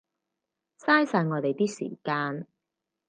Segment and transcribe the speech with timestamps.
[0.79, 2.47] 嘥晒我哋啲時間